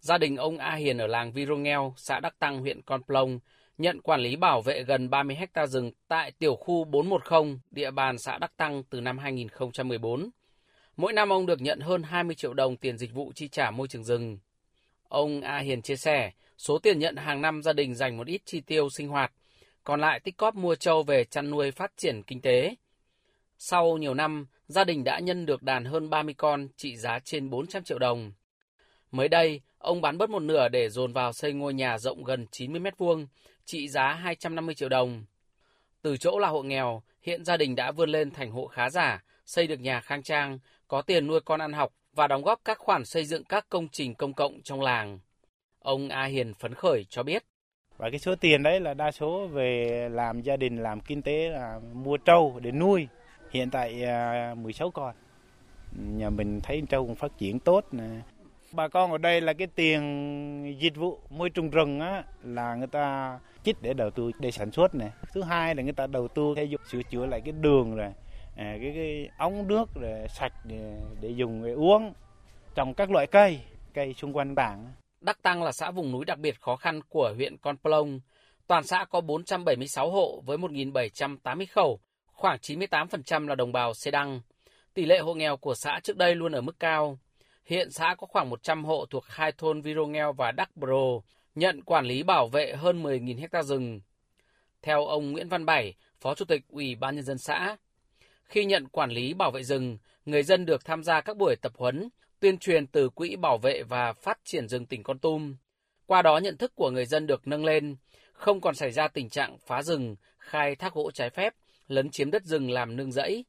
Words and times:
gia 0.00 0.18
đình 0.18 0.36
ông 0.36 0.58
A 0.58 0.74
Hiền 0.74 0.98
ở 0.98 1.06
làng 1.06 1.32
Virongel, 1.32 1.80
xã 1.96 2.20
Đắc 2.20 2.38
Tăng, 2.38 2.60
huyện 2.60 2.82
Con 2.82 3.02
Plong, 3.02 3.38
nhận 3.78 4.00
quản 4.00 4.20
lý 4.20 4.36
bảo 4.36 4.62
vệ 4.62 4.82
gần 4.82 5.10
30 5.10 5.36
hecta 5.36 5.66
rừng 5.66 5.92
tại 6.08 6.32
tiểu 6.38 6.56
khu 6.56 6.84
410, 6.84 7.58
địa 7.70 7.90
bàn 7.90 8.18
xã 8.18 8.38
Đắc 8.38 8.56
Tăng 8.56 8.82
từ 8.90 9.00
năm 9.00 9.18
2014. 9.18 10.30
Mỗi 10.96 11.12
năm 11.12 11.28
ông 11.28 11.46
được 11.46 11.60
nhận 11.60 11.80
hơn 11.80 12.02
20 12.02 12.34
triệu 12.34 12.54
đồng 12.54 12.76
tiền 12.76 12.98
dịch 12.98 13.12
vụ 13.12 13.32
chi 13.34 13.48
trả 13.48 13.70
môi 13.70 13.88
trường 13.88 14.04
rừng. 14.04 14.38
Ông 15.08 15.40
A 15.40 15.58
Hiền 15.58 15.82
chia 15.82 15.96
sẻ, 15.96 16.32
số 16.58 16.78
tiền 16.78 16.98
nhận 16.98 17.16
hàng 17.16 17.42
năm 17.42 17.62
gia 17.62 17.72
đình 17.72 17.94
dành 17.94 18.16
một 18.16 18.26
ít 18.26 18.42
chi 18.44 18.60
tiêu 18.60 18.88
sinh 18.90 19.08
hoạt, 19.08 19.32
còn 19.84 20.00
lại 20.00 20.20
tích 20.20 20.36
cóp 20.36 20.54
mua 20.54 20.74
trâu 20.74 21.02
về 21.02 21.24
chăn 21.24 21.50
nuôi 21.50 21.70
phát 21.70 21.92
triển 21.96 22.22
kinh 22.22 22.40
tế. 22.40 22.74
Sau 23.58 23.96
nhiều 23.96 24.14
năm, 24.14 24.46
gia 24.66 24.84
đình 24.84 25.04
đã 25.04 25.18
nhân 25.18 25.46
được 25.46 25.62
đàn 25.62 25.84
hơn 25.84 26.10
30 26.10 26.34
con 26.38 26.68
trị 26.76 26.96
giá 26.96 27.18
trên 27.24 27.50
400 27.50 27.84
triệu 27.84 27.98
đồng. 27.98 28.32
Mới 29.10 29.28
đây, 29.28 29.60
ông 29.78 30.00
bán 30.00 30.18
bớt 30.18 30.30
một 30.30 30.42
nửa 30.42 30.68
để 30.68 30.88
dồn 30.88 31.12
vào 31.12 31.32
xây 31.32 31.52
ngôi 31.52 31.74
nhà 31.74 31.98
rộng 31.98 32.24
gần 32.24 32.46
90 32.50 32.80
mét 32.80 32.98
vuông, 32.98 33.26
trị 33.64 33.88
giá 33.88 34.12
250 34.12 34.74
triệu 34.74 34.88
đồng. 34.88 35.24
Từ 36.02 36.16
chỗ 36.16 36.38
là 36.38 36.48
hộ 36.48 36.62
nghèo, 36.62 37.02
hiện 37.22 37.44
gia 37.44 37.56
đình 37.56 37.74
đã 37.74 37.92
vươn 37.92 38.10
lên 38.10 38.30
thành 38.30 38.50
hộ 38.50 38.66
khá 38.66 38.90
giả, 38.90 39.24
xây 39.46 39.66
được 39.66 39.80
nhà 39.80 40.00
khang 40.00 40.22
trang, 40.22 40.58
có 40.88 41.02
tiền 41.02 41.26
nuôi 41.26 41.40
con 41.40 41.60
ăn 41.60 41.72
học 41.72 41.92
và 42.12 42.26
đóng 42.26 42.42
góp 42.42 42.60
các 42.64 42.78
khoản 42.78 43.04
xây 43.04 43.24
dựng 43.24 43.44
các 43.44 43.66
công 43.68 43.88
trình 43.88 44.14
công 44.14 44.34
cộng 44.34 44.62
trong 44.62 44.80
làng. 44.80 45.18
Ông 45.78 46.08
A 46.08 46.24
Hiền 46.24 46.54
phấn 46.54 46.74
khởi 46.74 47.06
cho 47.08 47.22
biết. 47.22 47.44
Và 47.96 48.10
cái 48.10 48.18
số 48.18 48.34
tiền 48.34 48.62
đấy 48.62 48.80
là 48.80 48.94
đa 48.94 49.10
số 49.10 49.46
về 49.46 50.08
làm 50.12 50.42
gia 50.42 50.56
đình, 50.56 50.82
làm 50.82 51.00
kinh 51.00 51.22
tế 51.22 51.48
là 51.48 51.80
mua 51.92 52.16
trâu 52.16 52.60
để 52.62 52.70
nuôi. 52.70 53.08
Hiện 53.50 53.70
tại 53.70 54.04
à, 54.04 54.54
16 54.54 54.90
con. 54.90 55.14
Nhà 56.16 56.30
mình 56.30 56.60
thấy 56.62 56.82
trâu 56.88 57.06
cũng 57.06 57.14
phát 57.14 57.32
triển 57.38 57.60
tốt. 57.60 57.84
Nè. 57.92 58.04
Bà 58.72 58.88
con 58.88 59.12
ở 59.12 59.18
đây 59.18 59.40
là 59.40 59.52
cái 59.52 59.66
tiền 59.66 60.76
dịch 60.78 60.96
vụ 60.96 61.18
môi 61.30 61.50
trường 61.50 61.70
rừng 61.70 62.00
á, 62.00 62.24
là 62.42 62.74
người 62.74 62.86
ta 62.86 63.38
chích 63.64 63.76
để 63.82 63.94
đầu 63.94 64.10
tư 64.10 64.30
để 64.38 64.50
sản 64.50 64.70
xuất 64.70 64.94
này. 64.94 65.10
Thứ 65.32 65.42
hai 65.42 65.74
là 65.74 65.82
người 65.82 65.92
ta 65.92 66.06
đầu 66.06 66.28
tư 66.28 66.54
để 66.56 66.68
sửa 66.90 67.02
chữa 67.02 67.26
lại 67.26 67.40
cái 67.44 67.52
đường 67.52 67.96
rồi 67.96 68.12
À, 68.56 68.76
cái, 68.80 68.92
cái 68.94 69.28
ống 69.38 69.68
nước 69.68 69.88
rồi 69.94 70.28
sạch 70.28 70.52
để, 70.64 70.96
để 71.20 71.30
dùng 71.30 71.64
để 71.64 71.72
uống 71.72 72.12
trồng 72.74 72.94
các 72.94 73.10
loại 73.10 73.26
cây 73.26 73.60
cây 73.94 74.14
xung 74.14 74.32
quanh 74.32 74.54
bản. 74.54 74.92
Đắc 75.20 75.42
Tăng 75.42 75.62
là 75.62 75.72
xã 75.72 75.90
vùng 75.90 76.12
núi 76.12 76.24
đặc 76.24 76.38
biệt 76.38 76.60
khó 76.60 76.76
khăn 76.76 77.00
của 77.08 77.32
huyện 77.36 77.56
Con 77.56 77.76
Plong. 77.76 78.20
Toàn 78.66 78.84
xã 78.84 79.04
có 79.10 79.20
476 79.20 80.10
hộ 80.10 80.42
với 80.46 80.58
1.780 80.58 81.66
khẩu, 81.70 82.00
khoảng 82.32 82.58
98% 82.58 83.48
là 83.48 83.54
đồng 83.54 83.72
bào 83.72 83.94
Xê 83.94 84.10
Đăng. 84.10 84.40
Tỷ 84.94 85.06
lệ 85.06 85.18
hộ 85.18 85.34
nghèo 85.34 85.56
của 85.56 85.74
xã 85.74 86.00
trước 86.02 86.16
đây 86.16 86.34
luôn 86.34 86.52
ở 86.52 86.60
mức 86.60 86.80
cao. 86.80 87.18
Hiện 87.64 87.90
xã 87.90 88.14
có 88.18 88.26
khoảng 88.26 88.50
100 88.50 88.84
hộ 88.84 89.06
thuộc 89.10 89.24
hai 89.26 89.52
thôn 89.52 89.80
Virongel 89.80 90.26
và 90.36 90.52
Đắc 90.52 90.76
Bro, 90.76 91.20
nhận 91.54 91.82
quản 91.82 92.06
lý 92.06 92.22
bảo 92.22 92.48
vệ 92.48 92.74
hơn 92.76 93.02
10.000 93.02 93.40
hecta 93.40 93.62
rừng. 93.62 94.00
Theo 94.82 95.06
ông 95.06 95.32
Nguyễn 95.32 95.48
Văn 95.48 95.66
Bảy, 95.66 95.94
Phó 96.20 96.34
Chủ 96.34 96.44
tịch 96.44 96.62
Ủy 96.68 96.94
ban 96.94 97.14
Nhân 97.14 97.24
dân 97.24 97.38
xã, 97.38 97.76
khi 98.44 98.64
nhận 98.64 98.88
quản 98.88 99.10
lý 99.10 99.34
bảo 99.34 99.50
vệ 99.50 99.62
rừng, 99.62 99.98
người 100.24 100.42
dân 100.42 100.66
được 100.66 100.84
tham 100.84 101.02
gia 101.02 101.20
các 101.20 101.36
buổi 101.36 101.56
tập 101.62 101.72
huấn, 101.76 102.08
tuyên 102.40 102.58
truyền 102.58 102.86
từ 102.86 103.08
Quỹ 103.08 103.36
Bảo 103.36 103.58
vệ 103.58 103.82
và 103.82 104.12
Phát 104.12 104.38
triển 104.44 104.68
rừng 104.68 104.86
tỉnh 104.86 105.02
Con 105.02 105.18
Tum. 105.18 105.56
Qua 106.06 106.22
đó 106.22 106.38
nhận 106.38 106.56
thức 106.56 106.72
của 106.74 106.90
người 106.90 107.06
dân 107.06 107.26
được 107.26 107.46
nâng 107.46 107.64
lên, 107.64 107.96
không 108.32 108.60
còn 108.60 108.74
xảy 108.74 108.90
ra 108.90 109.08
tình 109.08 109.28
trạng 109.28 109.58
phá 109.58 109.82
rừng, 109.82 110.16
khai 110.38 110.76
thác 110.76 110.94
gỗ 110.94 111.10
trái 111.14 111.30
phép, 111.30 111.54
lấn 111.88 112.10
chiếm 112.10 112.30
đất 112.30 112.44
rừng 112.44 112.70
làm 112.70 112.96
nương 112.96 113.12
rẫy. 113.12 113.44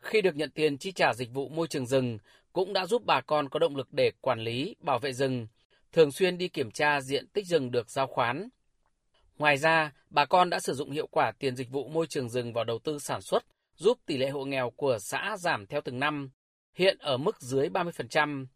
Khi 0.00 0.22
được 0.22 0.36
nhận 0.36 0.50
tiền 0.50 0.78
chi 0.78 0.92
trả 0.92 1.14
dịch 1.14 1.30
vụ 1.32 1.48
môi 1.48 1.66
trường 1.68 1.86
rừng, 1.86 2.18
cũng 2.54 2.72
đã 2.72 2.86
giúp 2.86 3.02
bà 3.04 3.20
con 3.20 3.48
có 3.48 3.58
động 3.58 3.76
lực 3.76 3.92
để 3.92 4.12
quản 4.20 4.40
lý, 4.40 4.76
bảo 4.80 4.98
vệ 4.98 5.12
rừng, 5.12 5.46
thường 5.92 6.12
xuyên 6.12 6.38
đi 6.38 6.48
kiểm 6.48 6.70
tra 6.70 7.00
diện 7.00 7.26
tích 7.28 7.46
rừng 7.46 7.70
được 7.70 7.90
giao 7.90 8.06
khoán. 8.06 8.48
Ngoài 9.38 9.56
ra, 9.56 9.92
bà 10.10 10.24
con 10.24 10.50
đã 10.50 10.60
sử 10.60 10.74
dụng 10.74 10.90
hiệu 10.90 11.06
quả 11.06 11.32
tiền 11.38 11.56
dịch 11.56 11.70
vụ 11.70 11.88
môi 11.88 12.06
trường 12.06 12.28
rừng 12.28 12.52
vào 12.52 12.64
đầu 12.64 12.78
tư 12.78 12.98
sản 12.98 13.22
xuất, 13.22 13.44
giúp 13.76 13.98
tỷ 14.06 14.16
lệ 14.16 14.28
hộ 14.28 14.44
nghèo 14.44 14.70
của 14.70 14.98
xã 15.00 15.36
giảm 15.38 15.66
theo 15.66 15.80
từng 15.80 15.98
năm, 15.98 16.30
hiện 16.74 16.98
ở 16.98 17.16
mức 17.16 17.40
dưới 17.40 17.68
30%. 17.68 18.46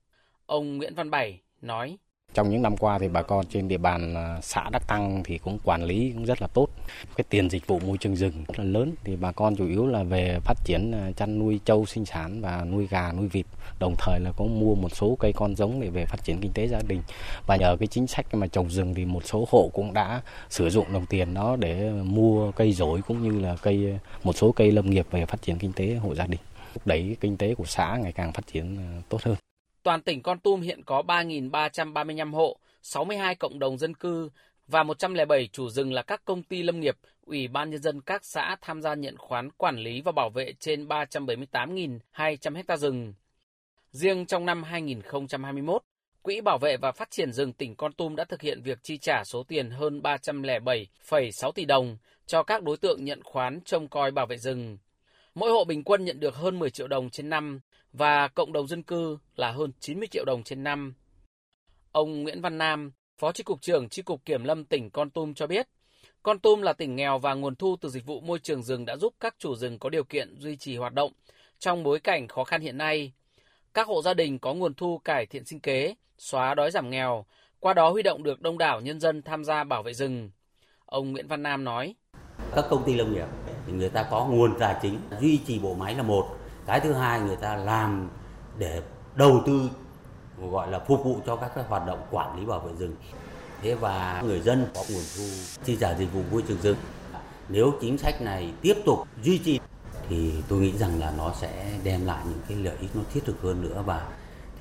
Ông 0.47 0.77
Nguyễn 0.77 0.95
Văn 0.95 1.11
Bảy 1.11 1.41
nói. 1.61 1.99
Trong 2.39 2.51
những 2.51 2.63
năm 2.63 2.77
qua 2.77 2.99
thì 2.99 3.09
bà 3.09 3.23
con 3.23 3.47
trên 3.47 3.69
địa 3.69 3.77
bàn 3.77 4.15
à, 4.15 4.39
xã 4.43 4.71
Đắc 4.71 4.89
Tăng 4.89 5.23
thì 5.25 5.39
cũng 5.39 5.59
quản 5.65 5.85
lý 5.85 6.13
cũng 6.15 6.25
rất 6.25 6.43
là 6.43 6.49
tốt. 6.55 6.69
Cái 7.17 7.25
tiền 7.29 7.51
dịch 7.51 7.67
vụ 7.67 7.79
môi 7.79 7.99
trường 7.99 8.17
rừng 8.17 8.33
rất 8.49 8.59
là 8.59 8.65
lớn 8.65 8.95
thì 9.05 9.17
bà 9.17 9.33
con 9.33 9.57
chủ 9.57 9.67
yếu 9.67 9.87
là 9.87 10.03
về 10.03 10.39
phát 10.45 10.55
triển 10.65 10.93
à, 10.93 11.11
chăn 11.17 11.39
nuôi 11.39 11.61
trâu 11.65 11.87
sinh 11.87 12.05
sản 12.05 12.41
và 12.41 12.65
nuôi 12.65 12.87
gà, 12.91 13.13
nuôi 13.13 13.29
vịt. 13.29 13.47
Đồng 13.81 13.95
thời 13.99 14.21
là 14.21 14.33
có 14.37 14.45
mua 14.45 14.75
một 14.75 14.89
số 14.89 15.17
cây 15.21 15.33
con 15.33 15.57
giống 15.57 15.81
để 15.81 15.91
về 15.91 16.05
phát 16.05 16.25
triển 16.25 16.41
kinh 16.41 16.53
tế 16.53 16.69
gia 16.69 16.81
đình. 16.89 17.03
Và 17.47 17.57
nhờ 17.57 17.77
cái 17.81 17.87
chính 17.87 18.07
sách 18.07 18.35
mà 18.35 18.47
trồng 18.47 18.71
rừng 18.71 18.95
thì 18.95 19.05
một 19.05 19.25
số 19.25 19.47
hộ 19.51 19.71
cũng 19.73 19.95
đã 19.95 20.23
sử 20.51 20.71
dụng 20.71 20.93
đồng 20.93 21.07
tiền 21.07 21.35
đó 21.35 21.57
để 21.57 21.91
mua 21.91 22.53
cây 22.53 22.73
rổi 22.73 23.03
cũng 23.03 23.23
như 23.23 23.41
là 23.41 23.57
cây 23.63 23.99
một 24.25 24.37
số 24.37 24.53
cây 24.53 24.73
lâm 24.73 24.91
nghiệp 24.91 25.07
về 25.11 25.27
phát 25.27 25.43
triển 25.43 25.59
kinh 25.59 25.73
tế 25.73 25.95
hộ 25.95 26.15
gia 26.15 26.27
đình. 26.27 26.41
Thúc 26.75 26.87
đẩy 26.87 27.17
kinh 27.21 27.37
tế 27.37 27.55
của 27.55 27.65
xã 27.67 27.99
ngày 28.03 28.13
càng 28.13 28.33
phát 28.33 28.47
triển 28.53 28.77
à, 28.79 29.03
tốt 29.09 29.23
hơn. 29.23 29.37
Toàn 29.83 30.03
tỉnh 30.03 30.23
Con 30.23 30.39
Tum 30.39 30.61
hiện 30.61 30.83
có 30.85 31.03
3.335 31.07 32.33
hộ, 32.33 32.59
62 32.83 33.35
cộng 33.35 33.59
đồng 33.59 33.79
dân 33.79 33.95
cư 33.95 34.31
và 34.67 34.83
107 34.83 35.49
chủ 35.53 35.69
rừng 35.69 35.93
là 35.93 36.03
các 36.03 36.25
công 36.25 36.43
ty 36.43 36.63
lâm 36.63 36.81
nghiệp, 36.81 36.97
ủy 37.27 37.49
ban 37.49 37.71
nhân 37.71 37.83
dân 37.83 38.01
các 38.01 38.25
xã 38.25 38.57
tham 38.61 38.83
gia 38.83 38.95
nhận 38.95 39.17
khoán 39.19 39.51
quản 39.51 39.77
lý 39.77 40.01
và 40.01 40.13
bảo 40.13 40.31
vệ 40.31 40.53
trên 40.61 40.87
378.200 40.87 42.63
ha 42.69 42.77
rừng. 42.77 43.15
Riêng 43.91 44.27
trong 44.27 44.47
năm 44.47 44.63
2021, 44.63 45.83
Quỹ 46.23 46.41
Bảo 46.41 46.59
vệ 46.59 46.77
và 46.77 46.93
Phát 46.93 47.11
triển 47.11 47.33
rừng 47.33 47.53
tỉnh 47.53 47.77
Con 47.77 47.93
Tum 47.93 48.17
đã 48.17 48.25
thực 48.25 48.43
hiện 48.43 48.63
việc 48.63 48.79
chi 48.83 48.99
trả 48.99 49.25
số 49.25 49.43
tiền 49.43 49.71
hơn 49.71 50.01
307,6 50.01 51.53
tỷ 51.53 51.65
đồng 51.65 51.97
cho 52.27 52.43
các 52.43 52.63
đối 52.63 52.77
tượng 52.77 53.05
nhận 53.05 53.23
khoán 53.23 53.61
trông 53.65 53.89
coi 53.89 54.11
bảo 54.11 54.27
vệ 54.27 54.37
rừng. 54.37 54.79
Mỗi 55.39 55.51
hộ 55.51 55.65
bình 55.65 55.85
quân 55.85 56.05
nhận 56.05 56.21
được 56.21 56.35
hơn 56.35 56.59
10 56.59 56.71
triệu 56.71 56.89
đồng 56.89 57.11
trên 57.11 57.29
năm 57.29 57.61
và 57.93 58.29
cộng 58.29 58.53
đồng 58.53 58.67
dân 58.69 58.83
cư 58.83 59.19
là 59.37 59.51
hơn 59.51 59.73
90 59.81 60.09
triệu 60.11 60.25
đồng 60.25 60.43
trên 60.43 60.65
năm. 60.65 60.95
Ông 61.93 62.23
Nguyễn 62.23 62.41
Văn 62.41 62.59
Nam, 62.59 62.93
Phó 63.19 63.33
Chi 63.33 63.43
cục 63.43 63.63
trưởng 63.63 63.89
Chi 63.89 64.03
cục 64.03 64.25
Kiểm 64.25 64.45
lâm 64.45 64.65
tỉnh 64.65 64.91
Con 64.91 65.11
Tum 65.11 65.35
cho 65.35 65.47
biết, 65.47 65.69
Con 66.23 66.39
Tum 66.39 66.63
là 66.63 66.73
tỉnh 66.73 66.97
nghèo 66.97 67.19
và 67.19 67.35
nguồn 67.35 67.57
thu 67.57 67.77
từ 67.81 67.89
dịch 67.89 68.07
vụ 68.07 68.21
môi 68.21 68.39
trường 68.39 68.63
rừng 68.63 68.85
đã 68.85 68.97
giúp 68.97 69.15
các 69.21 69.35
chủ 69.39 69.55
rừng 69.55 69.79
có 69.79 69.89
điều 69.89 70.05
kiện 70.05 70.41
duy 70.41 70.57
trì 70.57 70.77
hoạt 70.77 70.95
động 70.95 71.13
trong 71.59 71.83
bối 71.83 72.01
cảnh 72.01 72.29
khó 72.29 72.45
khăn 72.45 72.61
hiện 72.61 72.79
nay. 72.79 73.13
Các 73.75 73.87
hộ 73.87 74.03
gia 74.03 74.15
đình 74.15 74.39
có 74.39 74.55
nguồn 74.55 74.75
thu 74.75 74.99
cải 74.99 75.27
thiện 75.27 75.45
sinh 75.45 75.61
kế, 75.61 75.95
xóa 76.19 76.55
đói 76.55 76.71
giảm 76.71 76.91
nghèo, 76.91 77.27
qua 77.61 77.75
đó 77.75 77.91
huy 77.91 78.03
động 78.03 78.23
được 78.23 78.41
đông 78.41 78.59
đảo 78.59 78.81
nhân 78.81 79.01
dân 79.01 79.23
tham 79.23 79.45
gia 79.45 79.65
bảo 79.65 79.83
vệ 79.83 79.95
rừng. 79.95 80.31
Ông 80.87 81.13
Nguyễn 81.13 81.29
Văn 81.29 81.43
Nam 81.43 81.65
nói: 81.65 81.95
Các 82.55 82.65
công 82.71 82.83
ty 82.87 82.95
lâm 82.95 83.13
nghiệp 83.15 83.27
thì 83.69 83.75
người 83.75 83.89
ta 83.89 84.03
có 84.03 84.25
nguồn 84.25 84.59
tài 84.59 84.77
chính 84.83 85.01
duy 85.21 85.41
trì 85.47 85.59
bộ 85.59 85.75
máy 85.75 85.95
là 85.95 86.03
một, 86.03 86.37
cái 86.67 86.81
thứ 86.81 86.93
hai 86.93 87.21
người 87.21 87.37
ta 87.37 87.57
làm 87.57 88.09
để 88.59 88.83
đầu 89.15 89.43
tư 89.47 89.71
gọi 90.51 90.71
là 90.71 90.79
phục 90.79 91.05
vụ 91.05 91.17
cho 91.27 91.37
các 91.37 91.51
cái 91.55 91.65
hoạt 91.69 91.87
động 91.87 92.07
quản 92.11 92.39
lý 92.39 92.47
bảo 92.47 92.61
vệ 92.61 92.73
rừng. 92.79 92.97
Thế 93.63 93.75
và 93.75 94.23
người 94.27 94.41
dân 94.41 94.67
có 94.75 94.83
nguồn 94.91 95.03
thu 95.17 95.25
chi 95.65 95.77
trả 95.81 95.95
dịch 95.95 96.13
vụ 96.13 96.21
môi 96.31 96.43
trường 96.49 96.61
rừng. 96.63 96.77
Nếu 97.49 97.73
chính 97.81 97.99
sách 97.99 98.23
này 98.23 98.53
tiếp 98.63 98.75
tục 98.87 98.99
duy 99.23 99.39
trì 99.39 99.61
thì 100.09 100.33
tôi 100.49 100.59
nghĩ 100.59 100.79
rằng 100.79 101.01
là 101.01 101.13
nó 101.19 101.33
sẽ 101.41 101.79
đem 101.85 102.07
lại 102.07 102.25
những 102.25 102.41
cái 102.49 102.59
lợi 102.59 102.77
ích 102.81 102.91
nó 102.97 103.03
thiết 103.13 103.25
thực 103.25 103.43
hơn 103.43 103.63
nữa 103.63 103.83
và 103.87 104.07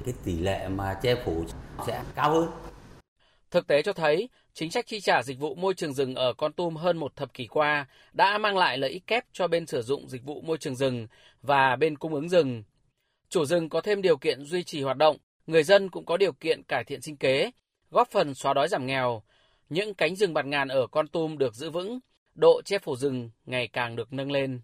cái 0.06 0.13
tỷ 0.24 0.39
lệ 0.39 0.68
mà 0.68 0.94
che 0.94 1.16
phủ 1.25 1.44
sẽ 1.88 2.03
cao 2.16 2.31
hơn. 2.31 2.50
Thực 3.52 3.68
tế 3.68 3.81
cho 3.81 3.94
thấy, 3.94 4.30
chính 4.53 4.72
sách 4.72 4.88
chi 4.88 5.00
trả 5.00 5.24
dịch 5.24 5.40
vụ 5.40 5.56
môi 5.56 5.74
trường 5.74 5.94
rừng 5.94 6.16
ở 6.16 6.34
Con 6.34 6.53
Tum 6.53 6.75
hơn 6.75 6.97
một 6.97 7.16
thập 7.16 7.34
kỷ 7.34 7.47
qua 7.47 7.88
đã 8.13 8.38
mang 8.38 8.58
lại 8.58 8.78
lợi 8.78 8.90
ích 8.90 9.08
kép 9.08 9.25
cho 9.34 9.47
bên 9.47 9.66
sử 9.66 9.81
dụng 9.81 10.09
dịch 10.09 10.24
vụ 10.24 10.41
môi 10.41 10.58
trường 10.58 10.75
rừng 10.75 11.08
và 11.41 11.75
bên 11.75 11.97
cung 11.97 12.13
ứng 12.13 12.30
rừng. 12.30 12.63
Chủ 13.30 13.46
rừng 13.46 13.69
có 13.69 13.81
thêm 13.81 14.02
điều 14.02 14.18
kiện 14.18 14.46
duy 14.46 14.63
trì 14.63 14.81
hoạt 14.81 14.97
động, 14.97 15.18
người 15.47 15.63
dân 15.63 15.90
cũng 15.90 16.06
có 16.06 16.18
điều 16.18 16.34
kiện 16.34 16.63
cải 16.63 16.84
thiện 16.84 17.02
sinh 17.02 17.18
kế, 17.18 17.52
góp 17.91 18.12
phần 18.12 18.34
xóa 18.34 18.54
đói 18.54 18.68
giảm 18.68 18.86
nghèo. 18.86 19.24
Những 19.69 19.94
cánh 19.94 20.16
rừng 20.16 20.33
bạt 20.33 20.45
ngàn 20.45 20.68
ở 20.68 20.88
Con 20.88 21.07
Tum 21.07 21.38
được 21.38 21.56
giữ 21.56 21.69
vững, 21.69 22.00
độ 22.36 22.62
che 22.66 22.80
phủ 22.80 22.95
rừng 22.95 23.30
ngày 23.45 23.68
càng 23.68 23.95
được 23.95 24.13
nâng 24.13 24.31
lên. 24.31 24.62